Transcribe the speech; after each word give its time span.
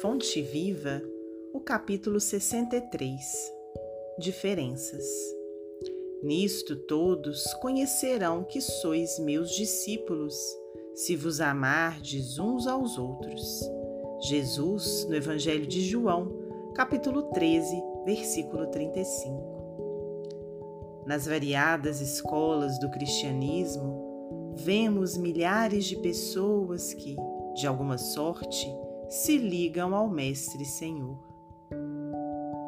Fonte 0.00 0.40
Viva, 0.40 1.02
o 1.52 1.60
capítulo 1.60 2.18
63 2.18 3.20
Diferenças. 4.18 5.04
Nisto 6.22 6.74
todos 6.74 7.44
conhecerão 7.60 8.44
que 8.44 8.62
sois 8.62 9.18
meus 9.18 9.50
discípulos, 9.50 10.34
se 10.94 11.16
vos 11.16 11.42
amardes 11.42 12.38
uns 12.38 12.66
aos 12.66 12.96
outros. 12.96 13.60
Jesus, 14.22 15.04
no 15.06 15.14
Evangelho 15.14 15.66
de 15.66 15.82
João, 15.82 16.72
capítulo 16.74 17.24
13, 17.24 17.76
versículo 18.06 18.68
35. 18.68 21.02
Nas 21.04 21.26
variadas 21.26 22.00
escolas 22.00 22.80
do 22.80 22.90
cristianismo, 22.90 24.54
vemos 24.54 25.14
milhares 25.14 25.84
de 25.84 25.96
pessoas 25.96 26.94
que, 26.94 27.14
de 27.54 27.66
alguma 27.66 27.98
sorte, 27.98 28.66
se 29.14 29.38
ligam 29.38 29.94
ao 29.94 30.08
Mestre 30.08 30.64
Senhor. 30.64 31.16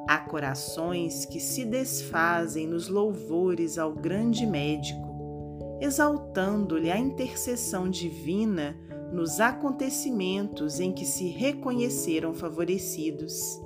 Há 0.08 0.18
corações 0.18 1.24
que 1.24 1.40
se 1.40 1.64
desfazem 1.64 2.68
nos 2.68 2.86
louvores 2.86 3.78
ao 3.78 3.92
grande 3.92 4.46
médico, 4.46 5.76
exaltando-lhe 5.80 6.88
a 6.88 6.96
intercessão 6.96 7.90
divina 7.90 8.76
nos 9.12 9.40
acontecimentos 9.40 10.78
em 10.78 10.92
que 10.92 11.04
se 11.04 11.26
reconheceram 11.26 12.32
favorecidos, 12.32 13.60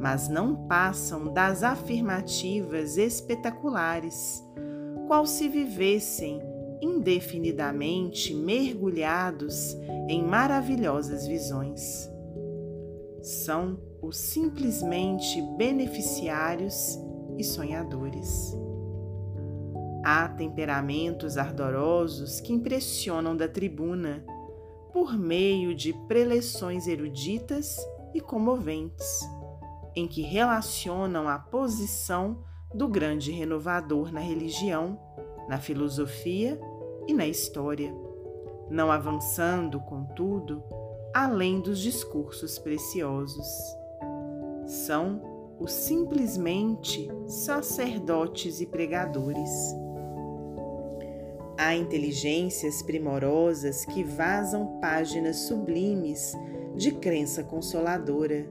mas 0.00 0.28
não 0.28 0.66
passam 0.66 1.32
das 1.32 1.62
afirmativas 1.62 2.98
espetaculares, 2.98 4.44
qual 5.06 5.24
se 5.24 5.48
vivessem 5.48 6.42
indefinidamente 6.82 8.34
mergulhados 8.34 9.74
em 10.08 10.24
maravilhosas 10.24 11.24
visões. 11.24 12.15
São 13.26 13.80
os 14.00 14.16
simplesmente 14.16 15.42
beneficiários 15.56 16.96
e 17.36 17.42
sonhadores. 17.42 18.56
Há 20.04 20.28
temperamentos 20.28 21.36
ardorosos 21.36 22.40
que 22.40 22.52
impressionam 22.52 23.36
da 23.36 23.48
tribuna 23.48 24.24
por 24.92 25.18
meio 25.18 25.74
de 25.74 25.92
preleções 26.06 26.86
eruditas 26.86 27.76
e 28.14 28.20
comoventes, 28.20 29.28
em 29.96 30.06
que 30.06 30.22
relacionam 30.22 31.28
a 31.28 31.36
posição 31.36 32.44
do 32.72 32.86
grande 32.86 33.32
renovador 33.32 34.12
na 34.12 34.20
religião 34.20 35.00
na 35.48 35.58
filosofia 35.58 36.60
e 37.06 37.14
na 37.14 37.26
história, 37.26 37.94
não 38.70 38.90
avançando, 38.90 39.80
contudo, 39.80 40.62
além 41.16 41.62
dos 41.62 41.78
discursos 41.78 42.58
preciosos. 42.58 43.48
São 44.66 45.56
os 45.58 45.72
simplesmente 45.72 47.08
sacerdotes 47.26 48.60
e 48.60 48.66
pregadores. 48.66 49.50
Há 51.56 51.74
inteligências 51.74 52.82
primorosas 52.82 53.86
que 53.86 54.04
vazam 54.04 54.78
páginas 54.78 55.36
sublimes 55.36 56.34
de 56.74 56.92
crença 56.92 57.42
consoladora, 57.42 58.46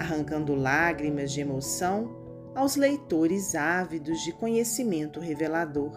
arrancando 0.00 0.56
lágrimas 0.56 1.30
de 1.30 1.40
emoção 1.40 2.16
aos 2.52 2.74
leitores 2.74 3.54
ávidos 3.54 4.24
de 4.24 4.32
conhecimento 4.32 5.20
revelador. 5.20 5.92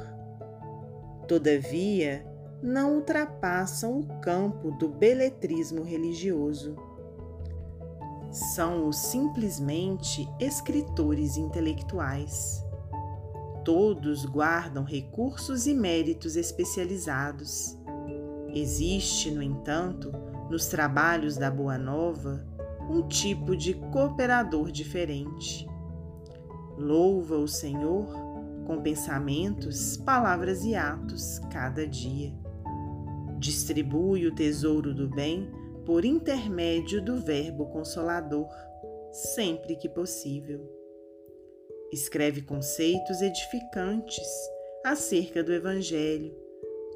Todavia, 1.28 2.24
não 2.62 2.96
ultrapassam 2.96 4.00
o 4.00 4.20
campo 4.20 4.72
do 4.72 4.90
beletrismo 4.90 5.84
religioso. 5.84 6.76
São 8.30 8.92
simplesmente 8.92 10.28
escritores 10.40 11.38
intelectuais. 11.38 12.64
Todos 13.64 14.26
guardam 14.26 14.84
recursos 14.84 15.68
e 15.68 15.74
méritos 15.74 16.36
especializados. 16.36 17.78
Existe, 18.54 19.30
no 19.32 19.44
entanto, 19.44 20.12
nos 20.50 20.68
trabalhos 20.68 21.38
da 21.38 21.52
Boa 21.52 21.78
Nova, 21.78 22.46
um 22.90 23.08
tipo 23.08 23.56
de 23.56 23.74
cooperador 23.74 24.72
diferente 24.72 25.68
Louva 26.78 27.38
o 27.38 27.48
Senhor 27.48 28.06
com 28.68 28.80
pensamentos, 28.84 29.98
palavras 29.98 30.64
e 30.64 30.76
atos 30.76 31.40
cada 31.52 31.88
dia. 31.88 32.32
Distribui 33.38 34.26
o 34.26 34.34
tesouro 34.34 34.94
do 34.94 35.08
bem 35.08 35.50
por 35.86 36.04
intermédio 36.04 37.02
do 37.02 37.18
Verbo 37.18 37.68
Consolador, 37.68 38.50
sempre 39.12 39.76
que 39.76 39.88
possível. 39.88 40.68
Escreve 41.92 42.42
conceitos 42.42 43.22
edificantes 43.22 44.28
acerca 44.84 45.44
do 45.44 45.54
Evangelho, 45.54 46.36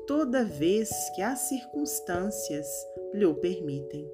toda 0.07 0.43
vez 0.43 0.89
que 1.15 1.21
as 1.21 1.39
circunstâncias 1.39 2.67
lhe 3.13 3.25
o 3.25 3.35
permitem. 3.35 4.09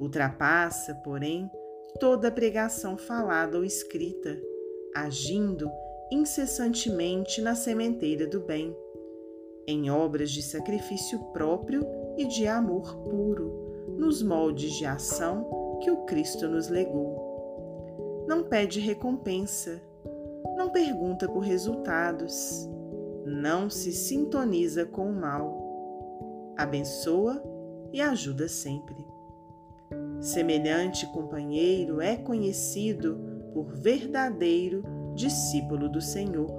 Ultrapassa, 0.00 0.94
porém, 0.96 1.50
toda 1.98 2.30
pregação 2.30 2.96
falada 2.98 3.56
ou 3.56 3.64
escrita 3.64 4.40
agindo 4.94 5.70
incessantemente 6.10 7.40
na 7.40 7.54
sementeira 7.54 8.26
do 8.26 8.40
bem, 8.40 8.76
em 9.70 9.90
obras 9.90 10.30
de 10.30 10.42
sacrifício 10.42 11.18
próprio 11.32 11.86
e 12.16 12.26
de 12.26 12.46
amor 12.46 12.96
puro, 13.08 13.96
nos 13.96 14.22
moldes 14.22 14.72
de 14.72 14.84
ação 14.84 15.78
que 15.82 15.90
o 15.90 16.04
Cristo 16.04 16.48
nos 16.48 16.68
legou. 16.68 18.24
Não 18.26 18.44
pede 18.44 18.80
recompensa, 18.80 19.80
não 20.56 20.70
pergunta 20.70 21.28
por 21.28 21.40
resultados, 21.40 22.68
não 23.24 23.70
se 23.70 23.92
sintoniza 23.92 24.84
com 24.84 25.10
o 25.10 25.14
mal, 25.14 26.54
abençoa 26.56 27.42
e 27.92 28.00
ajuda 28.00 28.48
sempre. 28.48 28.96
Semelhante 30.20 31.06
companheiro 31.12 32.00
é 32.00 32.16
conhecido 32.16 33.18
por 33.54 33.72
verdadeiro 33.72 34.82
discípulo 35.14 35.88
do 35.88 36.00
Senhor, 36.00 36.50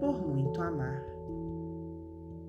por 0.00 0.26
muito 0.26 0.60
amar. 0.62 1.13